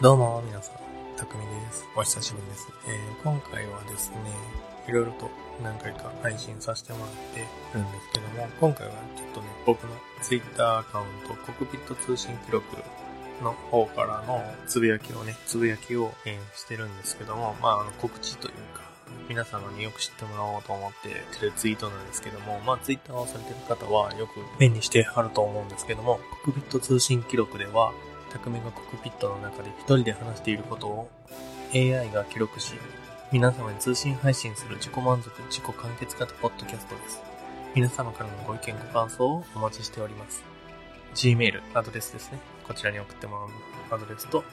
[0.00, 0.76] どうも、皆さん、
[1.18, 1.84] たくみです。
[1.94, 2.68] お久しぶりです。
[2.88, 4.16] えー、今回はですね、
[4.88, 5.28] いろいろと
[5.62, 9.92] 何回か配信させてもらってるんですけども、今回はちょっとね、僕の
[10.22, 12.64] Twitter アカウント、コクピット通信記録
[13.42, 18.80] の方からのつぶやきをね、つぶやきを、えー、してるんですけども、まあ、あの、告知というか、
[19.28, 21.10] 皆様によく知ってもらおうと思って
[21.44, 27.92] るツイートなんですけども、まあ、ツイッターをされてる方はよく目にしてはると思うんですけども、コクピット通信記録では、
[28.30, 31.10] 匠がコックピットの中で一人で話していることを
[31.74, 32.74] AI が記録し、
[33.32, 37.20] 皆様に通信配信する自己満足、自己完結型ポッドキャストです。
[37.74, 40.42] 皆様からのご意見ご感想をお待ちしております。
[41.14, 42.38] Gmail アドレスですね。
[42.66, 43.36] こちらに送っても
[43.90, 44.44] らうアドレスと、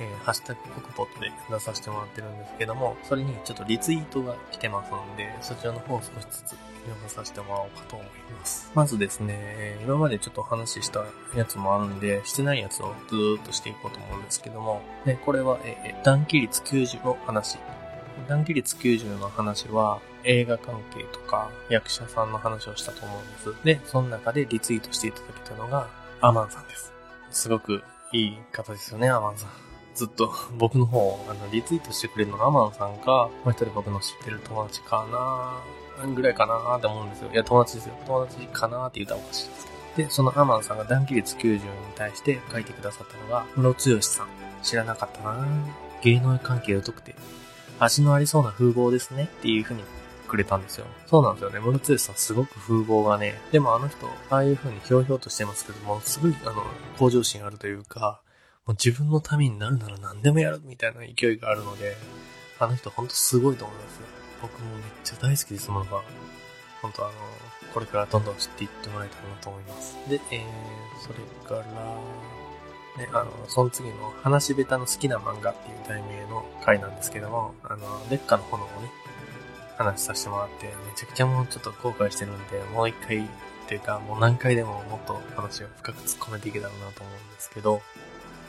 [0.00, 8.08] えー、ハッシュタグコクポットで出させてもらってるんですけども、それにちょっとリツイートが来てますので、そちらの方を少しずつ読まさせてもらおうかと思い
[8.38, 8.70] ます。
[8.74, 11.04] まずですね、今までちょっと話した
[11.36, 17.58] やつもあるんで、してないやつをずーっとしていこうと思うんですけども、で、これは、えー、断気率90の話。
[18.28, 23.64] 断気率90の話は、映画関係とか役者さんの話をしたと思うんです。
[23.64, 25.88] で、その中でリツイートしていただけたのが、
[26.20, 26.92] アマンさんです。
[27.30, 29.67] すごくいい方ですよね、アマンさん。
[29.98, 37.30] ずっと 僕の方、あの、リツイートしてくれるのがアマンさんか、もう一人僕の知ってる友達かなぐらいかなって思うんですよ。
[37.32, 37.94] いや、友達ですよ。
[38.06, 40.08] 友達かなって言ったらおかしいですけど。
[40.08, 41.60] で、そのアマンさんが断気率90に
[41.96, 44.28] 対して書いてくださったのが、ムロツヨシさん。
[44.62, 45.46] 知らなかったな
[46.02, 47.14] 芸能関係疎くて、
[47.78, 49.82] 味のありそうな風貌ですねっていう風に
[50.26, 50.86] くれたんですよ。
[51.06, 51.58] そうなんですよね。
[51.58, 56.64] ムロツヨシさんすごく風貌がね、でもあの人、ああいう風にひょうひょうとしてますけども、すごい、あの、
[56.98, 58.20] 向上心あるというか、
[58.68, 61.96] もう自分のためになるなら何でもやるみたいな勢いがあるので、
[62.58, 64.06] あの人ほんとすごいと思いますよ。
[64.42, 66.02] 僕もめっちゃ大好きですものが。
[66.82, 67.14] 本当あの、
[67.72, 69.96] これからどんどん知っていってもらえたらなと思います。
[70.06, 70.42] で、えー、
[71.00, 78.90] それから、ね、あの、その次の話下手の好きな漫画っていう題名の回なんですけども、あの、劣化の炎をね、
[79.78, 83.28] 話させてもらって、めちゃくちゃもうちょっと後悔してるんで、もう一回っ
[83.66, 87.80] ていうか、もう何回でももっと話を深く突っ込めていけたらなと思うんですけど、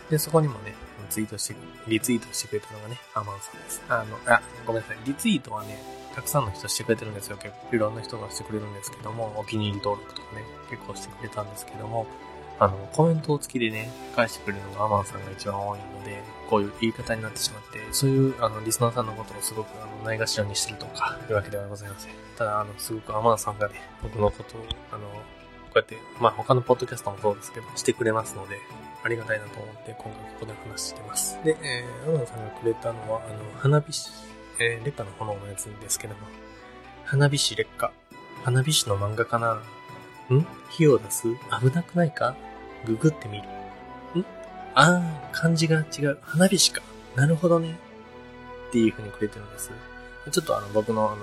[0.10, 0.74] で、そこにもね、
[1.10, 1.56] ツイートして、
[1.88, 3.82] リツイートしてくれたのがね、アマンさんです。
[3.90, 4.98] あの、あ、ごめんなさい。
[5.06, 5.82] リツイートはね、
[6.16, 7.38] たくさんの人してくれてるんですよ。
[7.38, 12.08] 結構いろんな人がしてくれるんですけども、お気に入り登録とかね、結構してくれたんですけども、
[12.60, 22.12] あの、コメント付きでね、返してくれるのがアマンさんが一番多いので、こういう言い方になってしまって、そういう、あの、リスナーさんのことをすごく、あの、ないがしろにしてるとか、いうわけではございません。
[22.38, 28.60] ただ、あの、すごくアマンさんがね、僕のことを、あの、こうやって、まあ他のポッドキャストもそうですけど、してくれますので、
[29.04, 31.40] ありがたいなと思って今回ここで話してます。
[31.44, 34.10] で、えー、アナさんがくれたのは、あの、花火師、
[34.60, 36.22] えー、劣化の炎のやつですけども、
[37.06, 37.92] 花火師劣化。
[38.44, 39.54] 花火師の漫画かな？
[40.36, 40.46] ん？
[40.70, 41.28] 火を出す？
[41.62, 42.36] 危なくないか？
[42.86, 43.44] ググってみる。
[44.20, 44.26] ん？
[44.76, 46.20] あー、漢字が違う。
[46.22, 46.82] 花火師か。
[47.16, 47.78] なるほどね。
[48.70, 49.72] っていう風にくれてるんです。
[50.32, 51.22] ちょっとあの、僕のあの、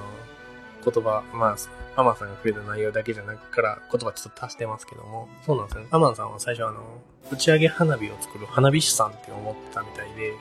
[0.88, 1.56] 言葉、まあ、
[2.00, 5.88] アマンさんがくれた内容だけじゃなくから言葉ちょっと足してますけども、そうなんですよね。
[5.90, 6.82] アマンさんは最初あの、
[7.30, 10.32] 打ち上げ花火を作る花火師さんって思ってたみたいで、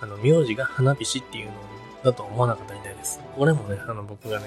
[0.00, 1.52] あの、名字が花火師っていうの
[2.04, 3.20] だと思わなかったみたいです。
[3.38, 4.46] 俺もね、あの、僕がね、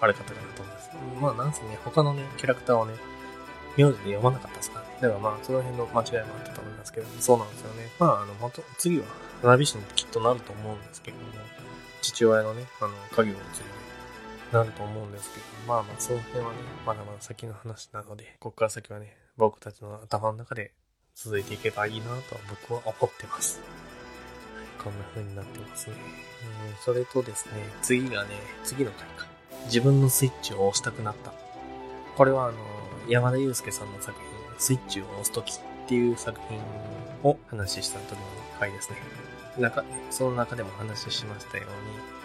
[0.00, 0.90] あれかったかなと思います。
[1.20, 2.94] まあ、なんせね、他のね、キャラクターをね、
[3.76, 4.86] 名字で読まなかったですかね。
[5.00, 7.90] だからまあ、その辺の間違いもあったと思いますけど、そうなんですよね。
[7.98, 9.04] まあ、あの、本当次は
[9.42, 11.22] 花火師にきっとなると思うんですけども、
[12.02, 13.87] 父親のね、あの、家業を継いで、
[14.52, 20.72] なると思うんですけど、まあまあ、その辺はね、まだまだ先の話なので、ここから先はね、僕たちの頭の中で
[21.14, 23.60] 続いていけばいいなとは僕は思ってます。
[24.82, 25.96] こんな風になってますね。
[26.68, 28.30] えー、それとですね、次がね、
[28.64, 29.26] 次の回か。
[29.66, 31.32] 自分のスイッチを押したくなった。
[32.16, 32.58] これはあの、
[33.08, 34.28] 山田祐介さんの作品、
[34.58, 36.58] スイッチを押すときっていう作品
[37.22, 38.18] を話した時の
[38.58, 38.96] 回ですね。
[39.58, 42.17] 中、その中でも話しましたように、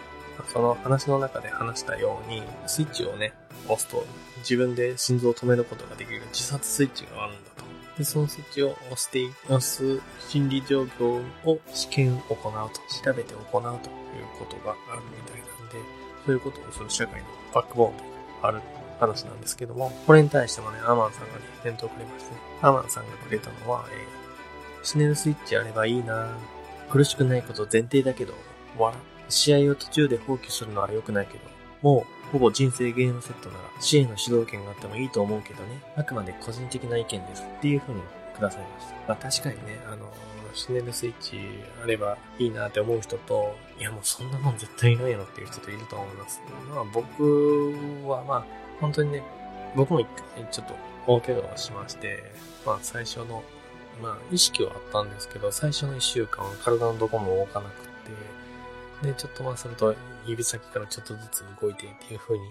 [0.51, 3.33] その話の中で話したように、スイッチをね、
[3.65, 4.05] 押すと
[4.39, 7.63] 自分で心臓を止めることができる自殺スイッチがあるんだと。
[7.97, 13.79] で、そのスイッチを押して、押す心理状況を試験を行うと、調べて行うという
[14.39, 15.75] ことがあるみたいなんで、
[16.25, 18.03] そういうことをする社会のバックボーンで
[18.41, 18.61] ある
[18.99, 22.41] 話なんですけども、これに対してもね、アマンさんがね、返答くれましてね。
[22.61, 26.29] アマンさんがくれたのは、えー、死ねるスイッチあればいいな
[26.89, 28.33] 苦しくないこと前提だけど、
[28.77, 28.97] 笑
[29.33, 31.39] 試合を途中で放棄するのは良くないけど、
[31.81, 38.01] もうほぼ人生ゲームセットなら支援の主導権があってもいいと思うけどね、あくまで個人的な意見ですっていう風に
[38.35, 38.93] くださいました。
[39.07, 40.11] まあ確かにね、あの、
[40.53, 41.39] シネルスイッチ
[41.83, 46.41] あればいいなって思う人と、いやもうそんなもん絶対いないのっていう人といると思います。
[46.69, 47.73] まあ僕
[48.07, 48.45] はまあ
[48.79, 49.23] 本当にね、
[49.75, 50.75] 僕も一回ちょっと
[51.07, 52.23] 大怪我をしまして、
[52.65, 53.43] まあ最初の
[54.01, 57.89] まあ、意識はあったんですけど、最初の1週間は体のどこも動かなくて、
[59.01, 59.95] で、ちょっとまあ、それと
[60.25, 62.45] 指先からちょっとずつ動いてっていう風に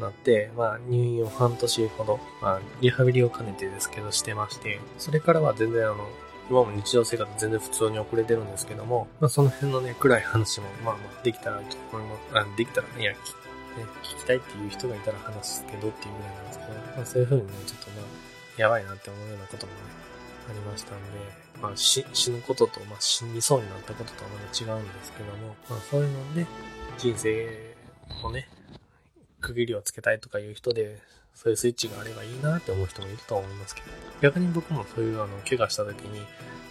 [0.00, 6.08] なって、まあ、入院を半年ほど、まあ、リハビリを兼ねてですけどしてまして、それからは全然あの、
[6.50, 12.38] 今も日常生活全然普通に遅れてるんですけども、まあ、その辺のね、暗い話も、まあまあ、できたらと思います。
[12.38, 13.18] あ、できたら、いや、ね、
[14.02, 18.04] 聞きたいっていう人がいたら話すけどっていうぐらいなんですけど、まあ、そういう風にね、ちょっとまあ、
[18.60, 19.78] やばいなって思うようなこともね、
[20.48, 21.02] ありましたんで、
[21.60, 26.46] まあ、死ぬことと、まあ、死にそうになったこととはまた違うんですけども、まあ、そういうので、
[26.98, 27.76] 人生
[28.22, 28.48] をね、
[29.40, 31.00] 区切りをつけたいとかいう人で、
[31.34, 33.86] そういうスイッチがあればいいなって思う人もいると思いますけど、
[34.20, 36.24] 逆に僕もそういうあの、怪我した時に、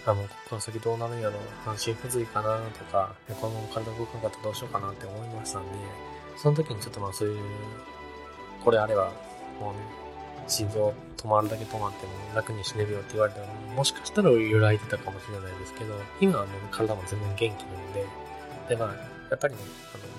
[0.06, 5.68] あの、ここから先どうなるんやろ、半身不随かなとか、この体動かなかったらどうしようかなって思いましたんで、
[6.36, 7.42] その時にちょっとまあそういう、
[8.64, 9.12] これあれば、
[9.60, 10.01] もうね、
[10.48, 13.46] 心臓止まるだけ止まっても楽に死ねるよって言われたら、
[13.76, 18.06] もしかしたら揺らいでたかもしれないですけど、今はもう体も全然元気なので、
[18.68, 18.94] でまあ、
[19.30, 19.60] やっぱりね、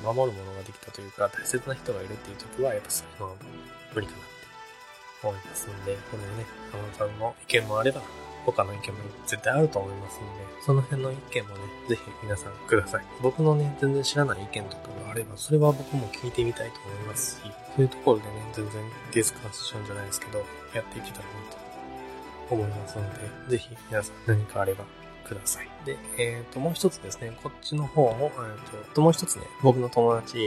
[0.04, 3.36] あの、守るものができたというか、大切な人がいるっていう時は、やっぱそういうのは
[3.94, 8.02] 無理かなって思いますんで、これね、浜田さんの意見もあれば、
[8.46, 10.26] 他の意見も絶対あると思いますんで、
[10.62, 13.06] その辺の意見もね、ぜひ皆さんください。
[13.22, 17.50] 僕のね、全然知らない意見とかがあれば、それは僕も聞いてみたいと思いますし、そ
[17.80, 20.40] ういうところでね、全然ディスカッションじゃないですけど、
[20.74, 23.20] やっていけたらなと思いますので、
[23.50, 24.86] ぜひ皆さん何かあれば
[25.24, 25.70] ください。
[25.86, 30.38] で、えっ、ー、と、もう一つですね、こっちの方も、えっ、ー、と、もう一つね、僕の友達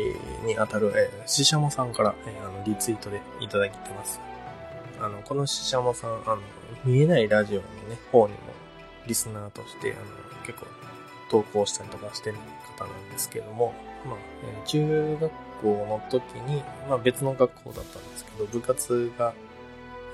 [0.45, 4.21] に当たる、えー、ししゃもさんから、えー、あの、リツイートでいただいてます。
[5.01, 6.39] あの、このししゃもさん、あの、
[6.85, 8.39] 見えないラジオのね、方にも、
[9.07, 10.67] リスナーとして、あの、結構、
[11.31, 12.37] 投稿したりとかしてる
[12.79, 15.33] 方なんですけども、まあ、えー、中学
[15.63, 19.35] 校の時に、まあ別の学校だったんですけど、部活が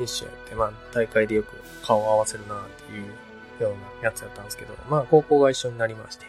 [0.01, 1.49] 一緒やって、まあ大会でよく
[1.85, 6.27] 顔を合わせるなっていうようなやつやったんですけど、まあ高校が一緒になりまして、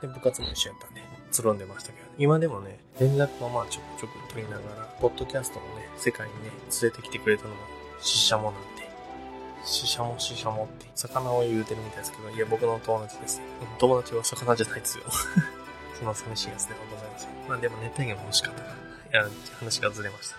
[0.00, 6.50] で、部活も一緒やったんで、つるんでましたけど、今でもね、連絡をまあちょくちょく取りながら、ポッドキャストのね、世界にね、
[6.82, 8.88] 連れてきてくれたのが、シシャモなんで、
[9.64, 13.40] シシャモシシャモって、魚を言うてるみたいですけど、いや、僕の友達です。
[13.78, 15.04] 友達は魚じゃないですよ。
[15.98, 17.30] その寂しいやつではございません。
[17.48, 18.68] まあでも熱帯魚も欲しかったか
[19.12, 20.36] ら、いや、話がずれました。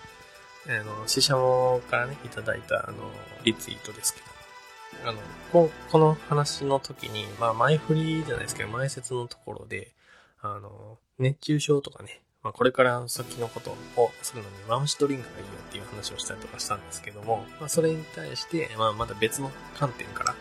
[0.80, 3.10] あの、シシャモからね、いただいた、あの、
[3.44, 5.18] リツイートですけど、あの、
[5.52, 9.92] ここの話の時に、まあ前振りじゃないですけど、前説のところで、
[10.40, 20.34] あの、熱中症とかね、まあこれから先のことをするのにマムシドリンクがいいよっていう話をしたりとかしたんですけども、まあそれに対して、まあまだ別の観点から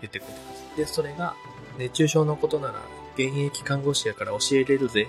[0.00, 0.76] 言ってくれてます。
[0.76, 1.34] で、それが、
[1.78, 2.80] 熱中症のことなら、
[3.14, 5.08] 現役看護師やから教えれるぜ。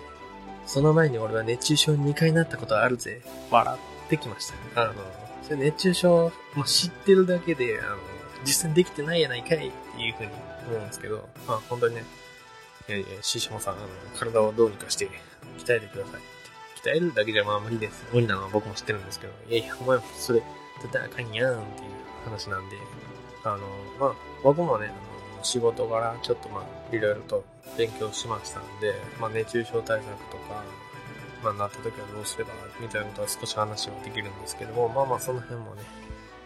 [0.65, 3.21] その前に俺は熱中症に2回なったことあるぜ。
[3.49, 4.83] 笑ってきました。
[4.83, 4.93] あの、
[5.43, 7.97] それ熱中症、まあ、知ってるだけで、あの、
[8.43, 10.29] 実践できてないやないかいっていうふうに
[10.67, 12.03] 思うんですけど、まあ本当にね、
[12.91, 13.87] いやいや、シシモさん、あの、
[14.19, 15.09] 体をどうにかして
[15.59, 16.21] 鍛えてください。
[16.83, 18.03] 鍛えるだけじゃまあ無理です。
[18.11, 20.43] 無理なのは僕も知ってるんですけど、いやいや、お前もそれ
[20.81, 21.89] 絶対あかんやんっていう
[22.25, 22.75] 話なんで、
[23.45, 23.59] あの、
[23.97, 27.45] まあ僕もね、あの仕事柄ちょっとまあいろいろと
[27.77, 30.63] 勉強しましたんで、まあ熱中症対策とか、
[31.43, 32.51] まあなった時はどうすれば
[32.81, 35.83] みたいなことは少し話はできるんですけども、まあまあその辺もね、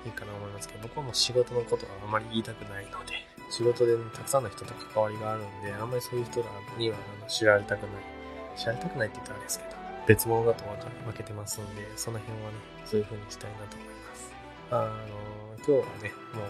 [0.06, 6.48] いいかなと思いますけど、僕はもう仕事のことはあまり言いたくないので、仕事で、ね、たくさんの人と関わりがあるんで、あんまりそういう人ら
[6.78, 7.90] にはあの知られたくない。
[8.56, 9.72] 知られたくないって言ったらあれですけど、
[10.08, 10.64] 別物だと
[11.06, 14.32] 分けてますんで、その辺はね、そういう風にしたいなと思います。
[14.72, 14.90] あの、
[15.58, 16.42] 今日はね、も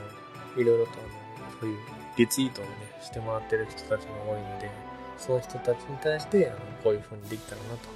[0.56, 1.80] う、いろいろとあの、そういう
[2.18, 2.72] リツイートをね、
[3.02, 4.70] してもらってる人たちが多いので、
[5.18, 7.90] その人たちに対して、あの、こういう風にできたらなと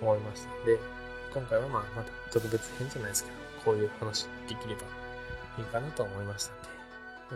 [0.00, 0.66] 思いました。
[0.66, 0.78] で、
[1.32, 4.82] 今回はまあ、また特別編じゃないですけど、こういう話できれば
[5.58, 6.79] いいかなと思いましたんで、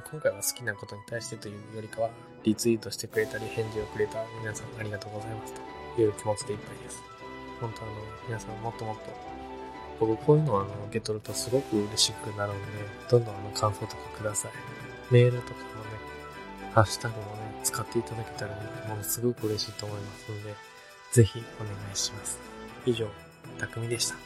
[0.00, 2.10] 今回は好きなことに対してというよりかは、
[2.42, 5.54] リツイートしてくれたり、返事をくれた皆さんありがとうございます
[5.94, 7.02] という気持ちでいっぱいです。
[7.60, 7.92] 本当あの、
[8.26, 9.02] 皆さんもっともっと、
[10.00, 12.66] 僕こういうのをあの受け取るとすごく嬉しくなるので、
[13.08, 14.52] どんどんあの感想とかください。
[15.10, 15.64] メールとかもね、
[16.72, 20.54] ハッシュタグもね、使っていただけたらね、ものすごく嬉しいと思いますので、
[21.12, 22.38] ぜひお願いします。
[22.84, 23.06] 以上、
[23.58, 24.16] たくみでした。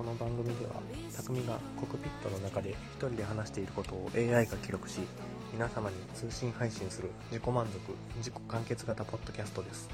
[0.00, 0.80] この番組では
[1.14, 5.00] 匠がコクピットの中で一人で話していることを AI が記録し
[5.52, 7.78] 皆様に通信配信する自己満足
[8.16, 9.90] 自己完結型ポッドキャストです。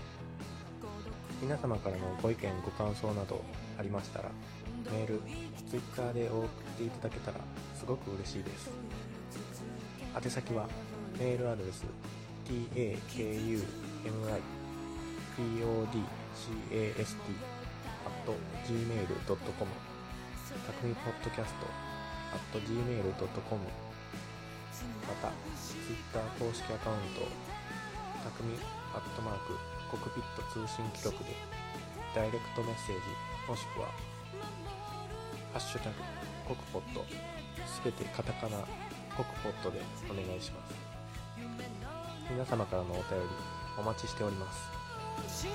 [1.43, 3.43] 皆様からのご意見ご感想など
[3.77, 4.31] ありましたら
[4.93, 5.21] メール
[5.69, 6.49] Twitter で送っ
[6.79, 7.41] ていただけたら
[7.75, 8.71] すごく嬉しいです。
[10.15, 10.69] 宛先は
[11.19, 11.85] メールアドレス
[12.45, 13.67] takumi.podcast
[18.69, 19.96] gmail.com
[20.65, 21.67] たくみポッドキャスト
[22.33, 23.61] at gmail.com
[25.05, 27.27] また Twitter 公式アカウント
[28.25, 28.57] たくみ
[28.95, 29.59] アットマーク
[29.91, 31.37] コクピット通信記録で
[32.15, 33.03] ダイレクトメッセージ
[33.49, 33.89] もしくは
[35.53, 35.97] ハッシュタグ
[36.49, 37.05] コクポット
[37.67, 38.59] すべてカタカナ
[39.17, 40.75] コクポットでお願いします。
[42.31, 43.27] 皆様からのお便り
[43.79, 45.47] お待ちしております。